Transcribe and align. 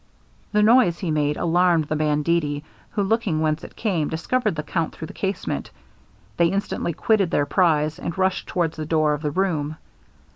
The 0.51 0.63
noise 0.63 0.97
he 0.97 1.11
made 1.11 1.37
alarmed 1.37 1.83
the 1.85 1.95
banditti, 1.95 2.63
who 2.89 3.03
looking 3.03 3.39
whence 3.39 3.63
it 3.63 3.75
came, 3.75 4.09
discovered 4.09 4.55
the 4.55 4.63
count 4.63 4.93
through 4.95 5.05
the 5.05 5.13
casement. 5.13 5.69
They 6.37 6.47
instantly 6.47 6.91
quitted 6.93 7.29
their 7.29 7.45
prize, 7.45 7.99
and 7.99 8.17
rushed 8.17 8.47
towards 8.47 8.77
the 8.77 8.85
door 8.87 9.13
of 9.13 9.21
the 9.21 9.29
room. 9.29 9.77